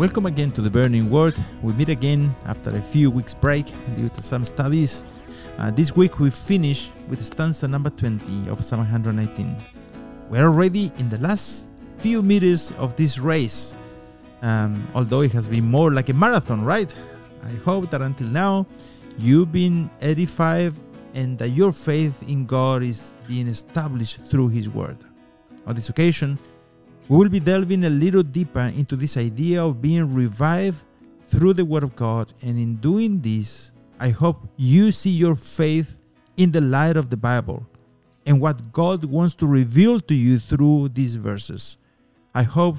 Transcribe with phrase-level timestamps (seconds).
[0.00, 1.36] Welcome again to the Burning Word.
[1.60, 3.66] We meet again after a few weeks' break
[3.96, 5.04] due to some studies.
[5.58, 9.54] Uh, this week we finish with stanza number 20 of Psalm 119.
[10.30, 11.68] We're already in the last
[11.98, 13.74] few meters of this race,
[14.40, 16.94] um, although it has been more like a marathon, right?
[17.44, 18.64] I hope that until now
[19.18, 20.72] you've been edified
[21.12, 24.96] and that your faith in God is being established through His Word.
[25.66, 26.38] On this occasion,
[27.10, 30.84] we will be delving a little deeper into this idea of being revived
[31.28, 35.98] through the Word of God, and in doing this, I hope you see your faith
[36.36, 37.66] in the light of the Bible
[38.24, 41.78] and what God wants to reveal to you through these verses.
[42.32, 42.76] I hope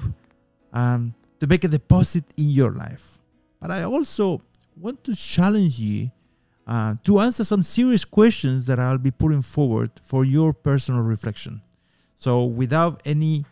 [0.72, 3.18] um, to make a deposit in your life.
[3.60, 4.40] But I also
[4.80, 6.10] want to challenge you
[6.66, 11.60] uh, to answer some serious questions that I'll be putting forward for your personal reflection.
[12.16, 13.44] So, without any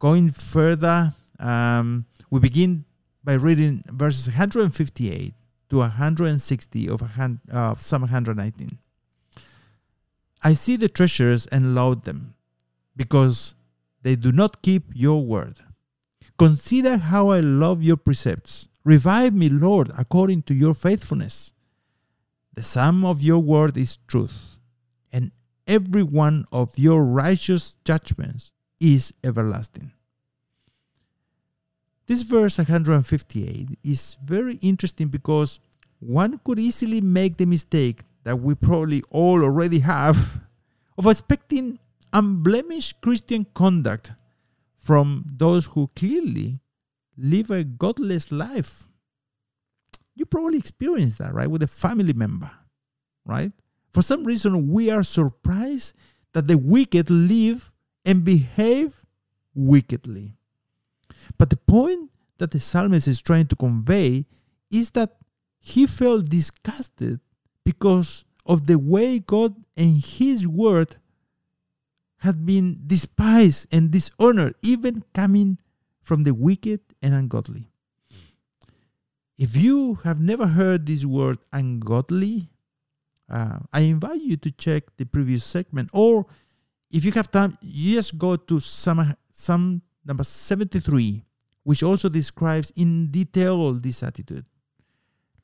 [0.00, 2.84] going further, um, we begin
[3.22, 5.34] by reading verses 158
[5.68, 8.78] to 160 of uh, Psalm 119.
[10.42, 12.34] I see the treasures and load them,
[12.96, 13.54] because
[14.02, 15.58] they do not keep your word.
[16.38, 18.68] Consider how I love your precepts.
[18.82, 21.52] Revive me, Lord, according to your faithfulness.
[22.54, 24.56] The sum of your word is truth,
[25.12, 25.30] and
[25.66, 29.92] every one of your righteous judgments is everlasting.
[32.06, 35.60] This verse 158 is very interesting because
[36.00, 40.40] one could easily make the mistake that we probably all already have
[40.98, 41.78] of expecting
[42.12, 44.12] unblemished Christian conduct
[44.74, 46.58] from those who clearly
[47.16, 48.88] live a godless life.
[50.14, 51.50] You probably experienced that, right?
[51.50, 52.50] With a family member,
[53.24, 53.52] right?
[53.92, 55.94] For some reason, we are surprised
[56.32, 57.72] that the wicked live
[58.10, 59.06] and behave
[59.54, 60.34] wickedly.
[61.38, 64.26] But the point that the psalmist is trying to convey
[64.68, 65.14] is that
[65.60, 67.20] he felt disgusted
[67.64, 70.96] because of the way God and his word
[72.16, 75.58] had been despised and dishonored, even coming
[76.02, 77.70] from the wicked and ungodly.
[79.38, 82.50] If you have never heard this word ungodly,
[83.28, 86.26] uh, I invite you to check the previous segment, or
[86.90, 91.24] if you have time, you just go to Psalm, number 73,
[91.62, 94.46] which also describes in detail this attitude.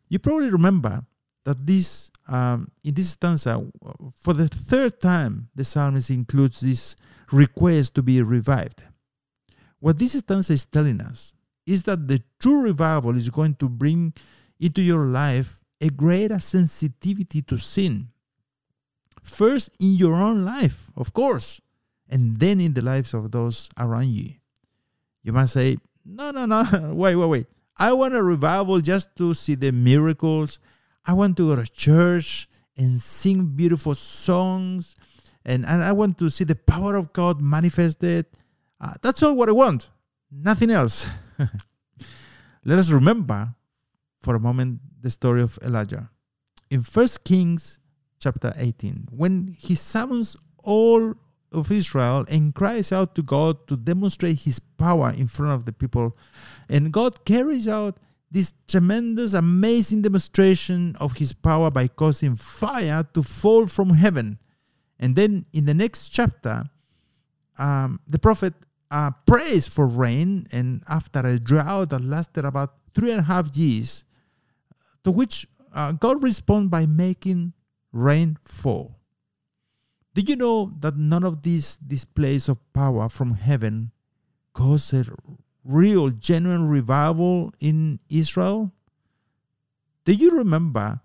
[0.09, 1.05] You probably remember
[1.45, 3.65] that this um, in this stanza,
[4.21, 6.97] for the third time, the psalmist includes this
[7.31, 8.83] request to be revived.
[9.79, 11.35] What this stanza is telling us
[11.67, 14.13] is that the true revival is going to bring
[14.59, 18.09] into your life a greater sensitivity to sin.
[19.27, 21.61] First, in your own life, of course,
[22.09, 24.35] and then in the lives of those around you.
[25.23, 27.47] You might say, No, no, no, wait, wait, wait.
[27.77, 30.61] I want a revival just to see the miracles.
[31.05, 34.95] I want to go to church and sing beautiful songs.
[35.45, 38.27] And, and I want to see the power of God manifested.
[38.81, 39.91] Uh, that's all what I want,
[40.31, 41.09] nothing else.
[42.65, 43.55] Let us remember
[44.23, 46.11] for a moment the story of Elijah.
[46.71, 47.81] In 1 Kings
[48.27, 51.15] chapter 18, when he summons all
[51.53, 55.73] of Israel and cries out to God to demonstrate his power in front of the
[55.73, 56.17] people,
[56.69, 58.01] and God carries out
[58.33, 64.41] this tremendous, amazing demonstration of his power by causing fire to fall from heaven.
[64.99, 66.65] And then in the next chapter,
[67.59, 68.55] um, the prophet
[68.91, 73.57] uh, prays for rain, and after a drought that lasted about three and a half
[73.57, 74.03] years,
[75.05, 77.53] to which uh, God responds by making
[77.93, 78.97] rain fall.
[80.15, 83.93] Did you know that none of these displays of power from heaven
[84.55, 85.05] caused a
[85.63, 88.73] real, genuine revival in Israel?
[90.05, 91.01] Do you remember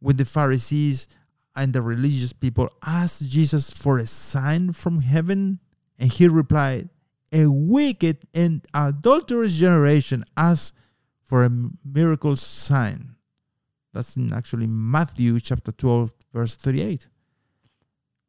[0.00, 1.06] when the Pharisees
[1.54, 5.60] and the religious people asked Jesus for a sign from heaven?
[5.98, 6.88] And he replied,
[7.32, 10.76] A wicked and adulterous generation asks
[11.20, 11.50] for a
[11.84, 13.16] miracle sign.
[13.92, 17.08] That's in actually Matthew chapter 12, verse 38.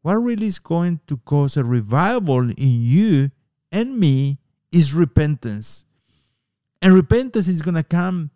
[0.01, 3.31] What really is going to cause a revival in you
[3.69, 4.38] and me
[4.71, 5.83] is repentance.
[6.81, 8.31] And repentance is going to come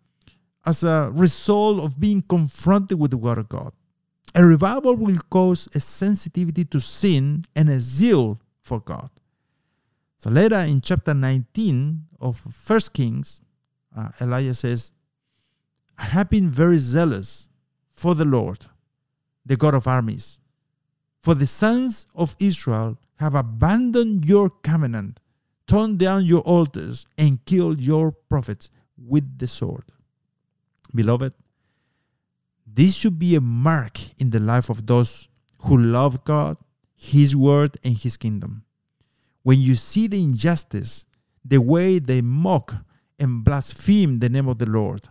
[0.66, 3.72] as a result of being confronted with the Word of God.
[4.34, 9.08] A revival will cause a sensitivity to sin and a zeal for God.
[10.18, 13.42] So later in chapter 19 of First Kings,
[13.96, 14.92] uh, Elijah says,
[15.96, 17.48] I have been very zealous
[17.90, 18.66] for the Lord,
[19.44, 20.40] the God of armies.
[21.20, 25.20] For the sons of Israel have abandoned your covenant
[25.66, 28.70] torn down your altars and killed your prophets.
[29.04, 29.84] with the sword.
[30.94, 31.32] Beloved,
[32.66, 35.28] this should be a mark in the life of those
[35.62, 36.56] who love God,
[36.94, 38.64] His Word, and His kingdom.
[39.42, 41.04] When you see the injustice,
[41.44, 42.74] the way they mock
[43.18, 45.08] and blaspheme the name of the Lord,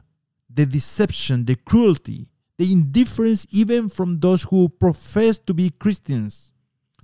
[0.50, 6.52] the deception, the cruelty, the indifference, even from those who profess to be Christians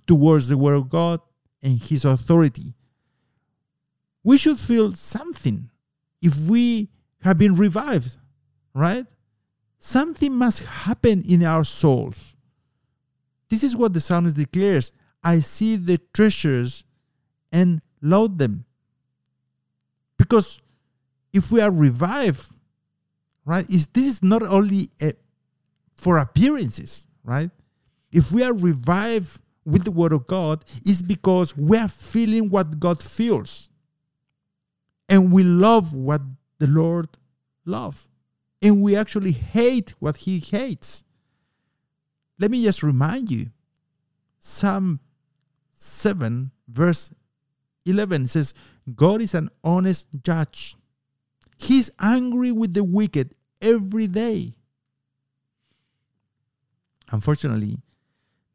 [0.06, 1.20] towards the Word of God
[1.62, 2.74] and His authority,
[4.24, 5.70] we should feel something
[6.22, 6.90] if we
[7.22, 8.18] have been revived,
[8.74, 9.06] right?
[9.80, 12.36] Something must happen in our souls.
[13.50, 14.92] This is what the psalmist declares
[15.24, 16.84] I see the treasures
[17.52, 18.66] and load them.
[20.18, 20.62] Because
[21.34, 22.52] if we are revived,
[23.46, 25.14] right, is this is not only a,
[25.98, 27.52] for appearances, right?
[28.12, 32.80] If we are revived with the word of God, it's because we are feeling what
[32.80, 33.70] God feels.
[35.10, 36.22] And we love what
[36.60, 37.10] the Lord
[37.66, 38.08] loves.
[38.62, 41.04] And we actually hate what he hates.
[42.40, 43.48] Let me just remind you
[44.40, 45.00] Psalm
[45.74, 47.14] 7, verse
[47.86, 48.54] 11 says,
[48.96, 50.76] God is an honest judge.
[51.58, 54.54] He's angry with the wicked every day.
[57.12, 57.80] Unfortunately,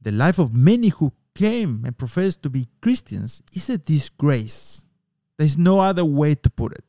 [0.01, 4.85] the life of many who claim and profess to be Christians is a disgrace.
[5.39, 6.85] There's no other way to put it.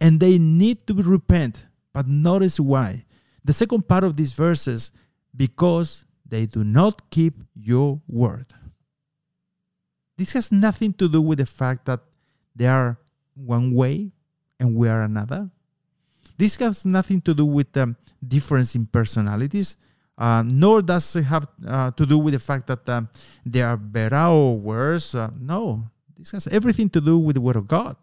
[0.00, 1.66] And they need to repent.
[1.92, 3.04] But notice why.
[3.44, 4.92] The second part of these verses,
[5.34, 8.46] because they do not keep your word.
[10.16, 12.00] This has nothing to do with the fact that
[12.54, 12.98] they are
[13.34, 14.12] one way
[14.60, 15.50] and we are another.
[16.38, 17.94] This has nothing to do with the
[18.26, 19.76] difference in personalities,
[20.22, 23.02] uh, nor does it have uh, to do with the fact that uh,
[23.44, 25.16] they are better or worse.
[25.16, 27.96] Uh, no, this has everything to do with the Word of God.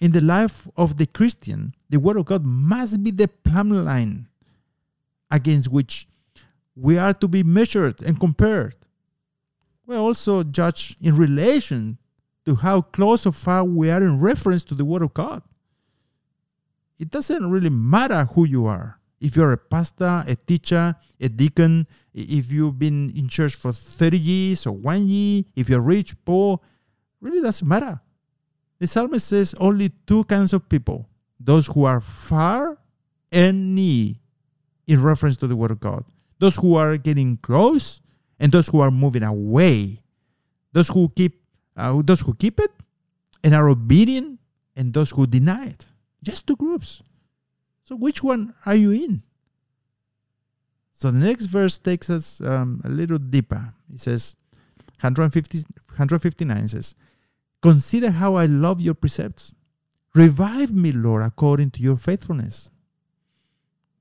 [0.00, 4.28] In the life of the Christian, the Word of God must be the plumb line
[5.30, 6.08] against which
[6.74, 8.76] we are to be measured and compared.
[9.86, 11.98] We're also judged in relation
[12.46, 15.42] to how close or far we are in reference to the Word of God.
[16.98, 19.00] It doesn't really matter who you are.
[19.20, 24.18] If you're a pastor, a teacher, a deacon, if you've been in church for 30
[24.18, 26.60] years or one year, if you're rich, poor,
[27.20, 28.00] really doesn't matter.
[28.78, 31.08] The psalmist says only two kinds of people
[31.40, 32.78] those who are far
[33.30, 34.14] and near
[34.86, 36.04] in reference to the Word of God.
[36.38, 38.00] Those who are getting close
[38.38, 40.02] and those who are moving away.
[40.72, 41.40] Those who keep
[41.76, 42.70] uh, those who keep it
[43.44, 44.40] and are obedient
[44.76, 45.86] and those who deny it.
[46.22, 47.02] Just two groups.
[47.86, 49.22] So which one are you in?
[50.92, 53.72] So the next verse takes us um, a little deeper.
[53.94, 54.34] It says,
[55.00, 56.94] 150, 159 says,
[57.62, 59.54] Consider how I love your precepts.
[60.14, 62.70] Revive me, Lord, according to your faithfulness.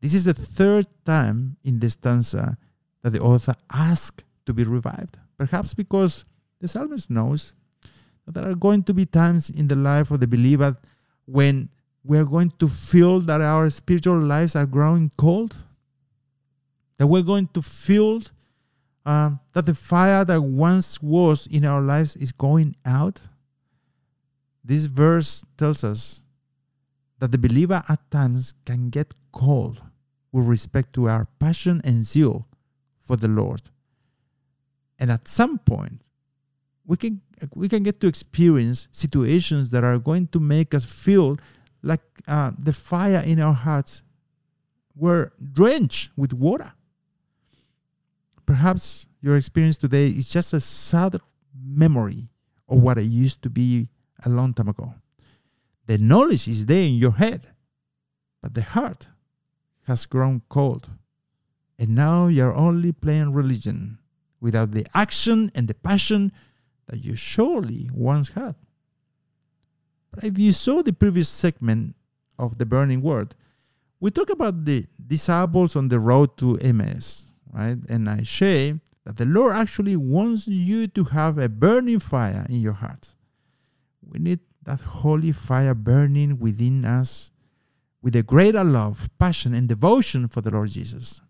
[0.01, 2.57] This is the third time in the stanza
[3.03, 5.19] that the author asks to be revived.
[5.37, 6.25] Perhaps because
[6.59, 7.53] the psalmist knows
[8.25, 10.77] that there are going to be times in the life of the believer
[11.25, 11.69] when
[12.05, 15.55] we are going to feel that our spiritual lives are growing cold,
[16.97, 18.21] that we're going to feel
[19.05, 23.21] uh, that the fire that once was in our lives is going out.
[24.63, 26.21] This verse tells us
[27.19, 29.81] that the believer at times can get cold
[30.31, 32.47] with respect to our passion and zeal
[32.99, 33.61] for the Lord.
[34.99, 36.01] And at some point,
[36.85, 37.21] we can
[37.53, 41.37] we can get to experience situations that are going to make us feel
[41.85, 44.01] like uh, the fire in our hearts
[44.95, 46.73] were drenched with water.
[48.45, 51.21] Perhaps your experience today is just a sad
[51.55, 52.27] memory
[52.67, 53.87] of what it used to be
[54.25, 54.95] a long time ago.
[55.85, 57.51] The knowledge is there in your head,
[58.41, 59.07] but the heart
[59.83, 60.89] has grown cold.
[61.77, 63.99] And now you're only playing religion
[64.41, 66.31] without the action and the passion
[66.87, 68.55] that you surely once had.
[70.23, 71.95] If you saw the previous segment
[72.37, 73.35] of the burning word,
[73.99, 77.77] we talk about the disciples on the road to Emmaus, right?
[77.89, 82.61] And I say that the Lord actually wants you to have a burning fire in
[82.61, 83.15] your heart.
[84.01, 87.31] We need that holy fire burning within us
[88.01, 91.21] with a greater love, passion, and devotion for the Lord Jesus.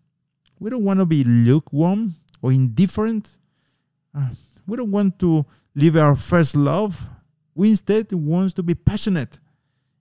[0.58, 3.36] We don't want to be lukewarm or indifferent.
[4.14, 4.28] Uh,
[4.66, 7.08] we don't want to leave our first love
[7.56, 9.40] we instead want to be passionate.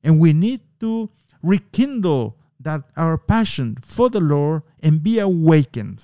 [0.04, 1.10] And we need to
[1.42, 6.04] rekindle that our passion for the Lord and be awakened.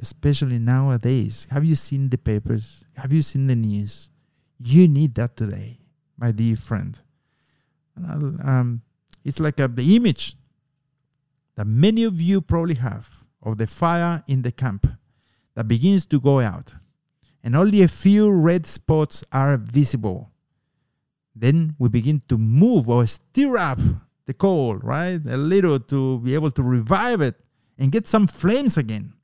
[0.00, 1.46] Especially nowadays.
[1.50, 2.84] Have you seen the papers?
[2.96, 4.10] Have you seen the news?
[4.58, 5.78] You need that today,
[6.18, 6.98] my dear friend.
[7.96, 8.82] Um,
[9.24, 10.36] It's like a, the image
[11.56, 14.86] that many of you probably have of the fire in the camp
[15.54, 16.74] that begins to go out,
[17.42, 20.30] and only a few red spots are visible.
[21.34, 23.78] Then we begin to move or stir up
[24.26, 25.20] the coal, right?
[25.26, 27.36] A little to be able to revive it
[27.78, 29.14] and get some flames again.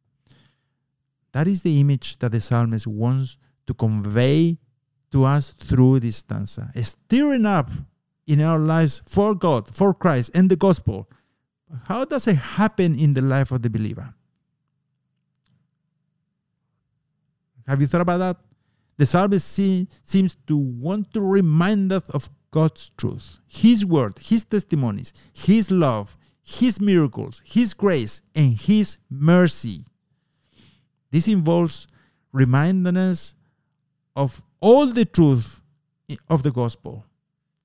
[1.32, 3.36] That is the image that the psalmist wants
[3.66, 4.58] to convey
[5.12, 6.70] to us through this stanza.
[6.82, 7.70] Stirring up
[8.26, 11.08] in our lives for God, for Christ, and the gospel.
[11.84, 14.14] How does it happen in the life of the believer?
[17.66, 18.36] Have you thought about that?
[19.00, 24.44] The psalmist see, seems to want to remind us of God's truth, His word, His
[24.44, 29.86] testimonies, His love, His miracles, His grace, and His mercy.
[31.10, 31.88] This involves
[32.30, 33.34] reminding us
[34.14, 35.62] of all the truth
[36.28, 37.06] of the gospel.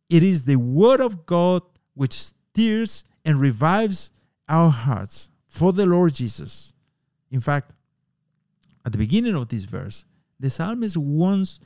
[0.10, 1.64] It is the word of God
[1.96, 4.10] which stirs and revives
[4.48, 6.72] our hearts for the Lord Jesus.
[7.30, 7.74] In fact,
[8.86, 10.06] at the beginning of this verse,
[10.40, 11.60] the psalmist wants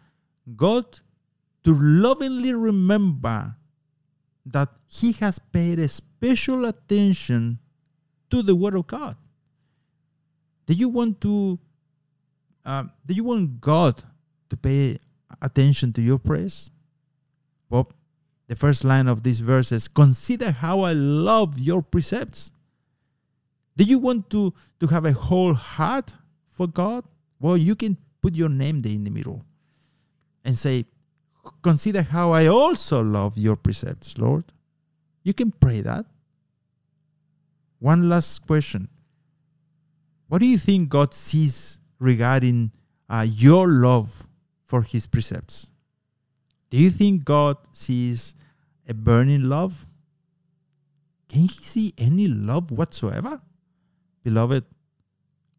[0.56, 1.00] God
[1.64, 3.56] to lovingly remember
[4.46, 7.60] that he has paid special attention
[8.30, 9.16] to the Word of God.
[10.66, 11.60] Do you want to?
[12.66, 14.04] Uh, do you want God
[14.50, 14.98] to pay
[15.42, 16.72] attention to your prayers?
[17.70, 17.92] Well,
[18.48, 22.52] the first line of this verse is Consider how I love your precepts.
[23.78, 26.16] Do you want to, to have a whole heart
[26.50, 27.06] for God?
[27.40, 29.46] Well, you can put your name there in the middle
[30.44, 30.86] and say,
[31.62, 34.46] Consider how I also love your precepts, Lord.
[35.24, 36.06] You can pray that.
[37.80, 38.90] One last question.
[40.28, 42.72] What do you think God sees regarding
[43.10, 44.28] uh, your love
[44.64, 45.72] for his precepts?
[46.70, 48.36] Do you think God sees
[48.88, 49.88] a burning love?
[51.30, 53.42] Can he see any love whatsoever?
[54.24, 54.66] Beloved,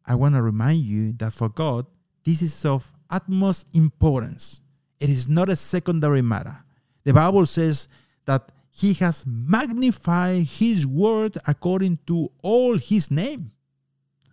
[0.07, 1.87] I want to remind you that for God,
[2.25, 4.61] this is of utmost importance.
[4.99, 6.65] It is not a secondary matter.
[7.05, 7.89] The Bible says
[8.27, 13.51] that he has magnified his word according to all his name.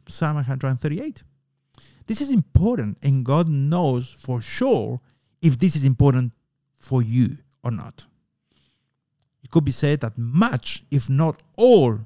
[0.08, 1.24] Psalm 138.
[2.06, 5.02] This is important, and God knows for sure
[5.42, 6.32] if this is important
[6.78, 7.30] for you
[7.64, 8.08] or not.
[9.44, 12.00] It could be said that much, if not all,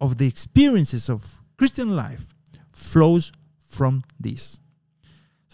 [0.00, 2.34] of the experiences of Christian life
[2.70, 3.32] flows
[3.68, 4.60] from this.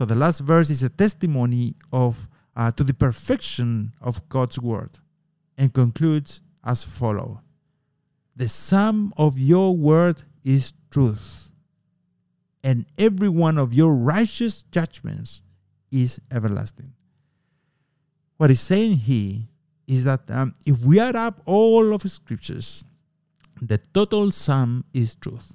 [0.01, 2.27] So the last verse is a testimony of
[2.57, 4.99] uh, to the perfection of God's word
[5.59, 7.43] and concludes as follow.
[8.35, 11.51] The sum of your word is truth,
[12.65, 15.43] and every one of your righteous judgments
[15.93, 16.95] is everlasting.
[18.39, 19.41] What he's saying here
[19.87, 22.87] is that um, if we add up all of scriptures,
[23.61, 25.53] the total sum is truth.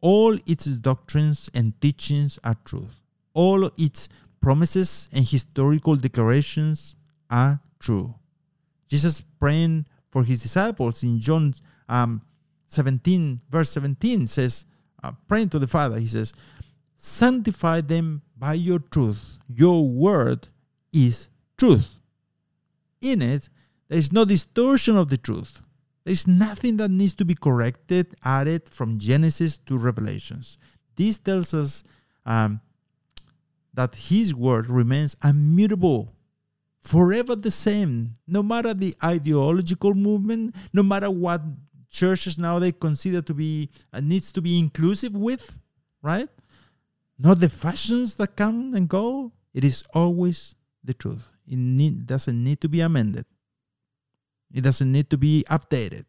[0.00, 3.01] All its doctrines and teachings are truth
[3.34, 4.08] all its
[4.40, 6.96] promises and historical declarations
[7.30, 8.14] are true.
[8.88, 11.54] Jesus praying for his disciples in John
[11.88, 12.22] um,
[12.66, 14.66] 17, verse 17 says,
[15.02, 16.32] uh, praying to the Father, he says,
[16.96, 19.38] Sanctify them by your truth.
[19.48, 20.48] Your word
[20.92, 21.88] is truth.
[23.00, 23.48] In it,
[23.88, 25.60] there is no distortion of the truth.
[26.04, 30.58] There is nothing that needs to be corrected, added from Genesis to Revelations.
[30.96, 31.82] This tells us
[32.24, 32.60] um,
[33.74, 36.14] that his word remains immutable,
[36.80, 41.42] forever the same, no matter the ideological movement, no matter what
[41.90, 45.58] churches now they consider to be uh, needs to be inclusive with,
[46.02, 46.28] right?
[47.18, 49.32] Not the fashions that come and go.
[49.54, 51.28] It is always the truth.
[51.46, 53.26] It need, doesn't need to be amended.
[54.52, 56.06] It doesn't need to be updated.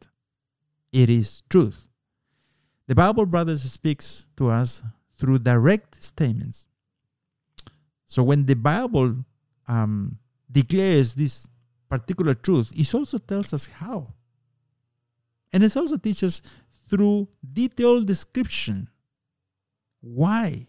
[0.91, 1.88] It is truth.
[2.88, 4.82] The Bible, brothers, speaks to us
[5.17, 6.67] through direct statements
[8.13, 9.25] so when the Bible
[9.67, 10.20] um,
[10.51, 11.48] declares this
[11.89, 14.13] particular truth, it also tells us how.
[15.51, 16.43] And it also teaches
[16.88, 18.88] through detailed description
[20.00, 20.67] why.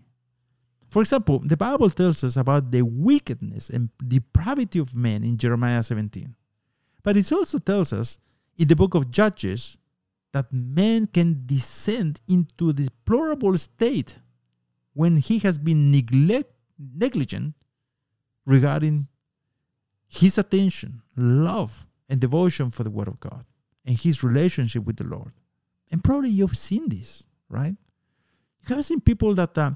[0.89, 5.83] For example, the Bible tells us about the wickedness and depravity of men in Jeremiah
[5.83, 6.35] 17.
[7.03, 8.17] But it also tells us
[8.57, 9.77] in the book of Judges
[10.33, 14.17] that man can descend into a deplorable state
[14.95, 17.55] when he has been neglect, negligent
[18.47, 19.09] regarding
[20.09, 23.45] his attention, love, and devotion for the Word of God
[23.85, 25.33] and his relationship with the Lord.
[25.91, 27.77] And probably you've seen this, right?
[28.67, 29.73] You have seen people that uh,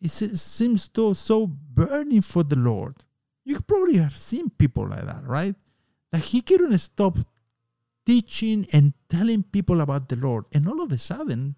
[0.00, 2.96] it seems so, so burning for the Lord.
[3.44, 5.54] You probably have seen people like that, right?
[6.10, 7.18] That he couldn't stop
[8.04, 10.44] teaching and telling people about the Lord.
[10.52, 11.56] And all of a sudden,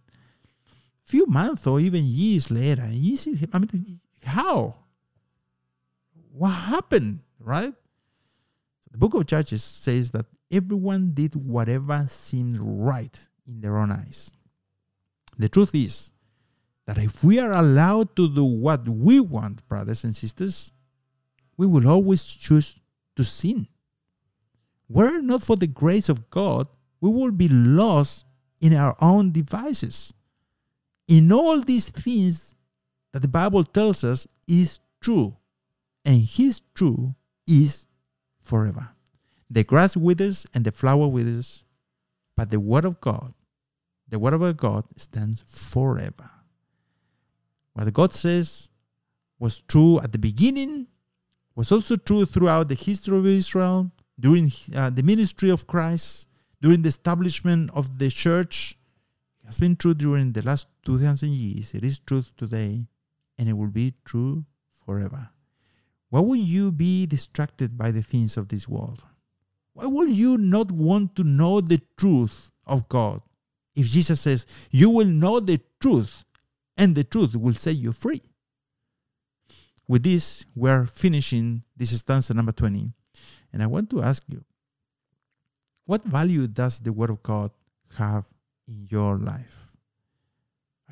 [1.04, 4.76] few months or even years later, you see, I mean, how?
[6.32, 7.72] What happened, right?
[8.90, 14.32] The book of Judges says that everyone did whatever seemed right in their own eyes.
[15.38, 16.12] The truth is
[16.86, 20.72] that if we are allowed to do what we want, brothers and sisters,
[21.56, 22.76] we will always choose
[23.16, 23.66] to sin.
[24.88, 26.68] Were it not for the grace of God,
[27.00, 28.24] we will be lost
[28.60, 30.12] in our own devices.
[31.08, 32.54] In all these things
[33.14, 35.36] that the Bible tells us is true,
[36.04, 37.14] and His true
[37.46, 37.86] is
[38.42, 38.88] forever.
[39.48, 41.64] The grass withers and the flower withers,
[42.36, 43.32] but the word of God,
[44.08, 46.28] the word of God stands forever.
[47.74, 48.68] What God says
[49.38, 50.88] was true at the beginning,
[51.54, 56.26] was also true throughout the history of Israel, during uh, the ministry of Christ,
[56.60, 58.76] during the establishment of the church.
[59.40, 61.74] It has been true during the last 2000 years.
[61.74, 62.88] It is truth today,
[63.38, 64.44] and it will be true
[64.84, 65.28] forever.
[66.10, 69.04] Why would you be distracted by the things of this world?
[69.72, 73.20] Why would you not want to know the truth of God?
[73.74, 76.24] If Jesus says, You will know the truth,
[76.76, 78.22] and the truth will set you free.
[79.86, 82.92] With this, we're finishing this stanza number 20.
[83.52, 84.44] And I want to ask you,
[85.86, 87.50] what value does the Word of God
[87.98, 88.26] have
[88.66, 89.73] in your life?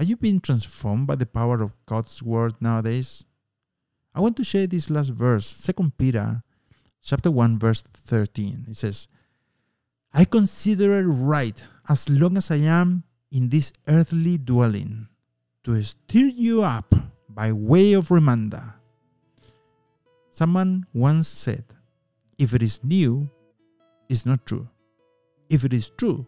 [0.03, 3.25] Are you being transformed by the power of God's Word nowadays?
[4.13, 6.43] I want to share this last verse, Second Peter
[7.01, 8.67] chapter 1, verse 13.
[8.69, 9.07] It says,
[10.13, 15.07] I consider it right, as long as I am in this earthly dwelling,
[15.63, 16.93] to stir you up
[17.29, 18.75] by way of reminder.
[20.31, 21.63] Someone once said,
[22.39, 23.31] If it is new,
[24.09, 24.69] it's not true.
[25.49, 26.27] If it is true,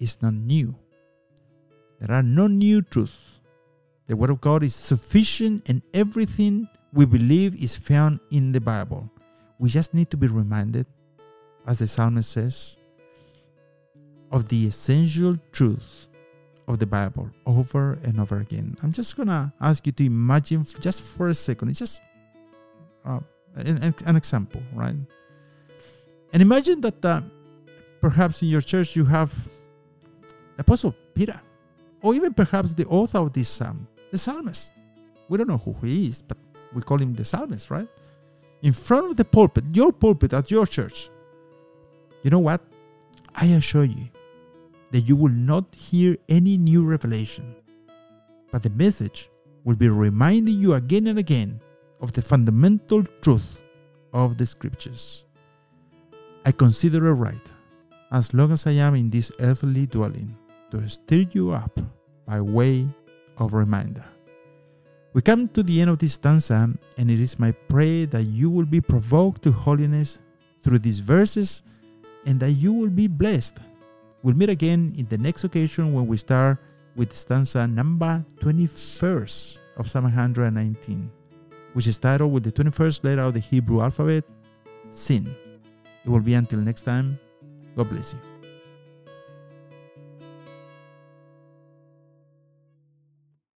[0.00, 0.74] it's not new.
[2.02, 3.38] There are no new truths.
[4.08, 9.08] The Word of God is sufficient and everything we believe is found in the Bible.
[9.60, 10.86] We just need to be reminded,
[11.64, 12.76] as the psalmist says,
[14.32, 16.08] of the essential truth
[16.66, 18.76] of the Bible over and over again.
[18.82, 21.68] I'm just gonna ask you to imagine just for a second.
[21.68, 22.00] It's just
[23.04, 23.20] uh,
[23.54, 24.96] an, an, example, right?
[26.32, 27.20] And imagine that uh,
[28.00, 29.32] perhaps in your church you have
[30.58, 31.40] Apostle Peter,
[32.02, 34.72] or even perhaps the author of this psalm, the psalmist.
[35.28, 36.36] We don't know who he is, but
[36.74, 37.88] we call him the psalmist, right?
[38.62, 41.10] In front of the pulpit, your pulpit at your church.
[42.22, 42.60] You know what?
[43.34, 44.08] I assure you
[44.90, 47.54] that you will not hear any new revelation,
[48.50, 49.30] but the message
[49.64, 51.60] will be reminding you again and again
[52.00, 53.62] of the fundamental truth
[54.12, 55.24] of the scriptures.
[56.44, 57.50] I consider it right,
[58.10, 60.36] as long as I am in this earthly dwelling,
[60.72, 61.78] to stir you up
[62.26, 62.88] by way
[63.38, 64.04] of reminder.
[65.12, 68.48] We come to the end of this stanza, and it is my prayer that you
[68.48, 70.18] will be provoked to holiness
[70.64, 71.62] through these verses
[72.24, 73.58] and that you will be blessed.
[74.22, 76.56] We'll meet again in the next occasion when we start
[76.96, 81.10] with stanza number 21st of Psalm 119,
[81.74, 84.24] which is titled with the 21st letter of the Hebrew alphabet,
[84.88, 85.34] Sin.
[86.04, 87.18] It will be until next time.
[87.76, 88.31] God bless you.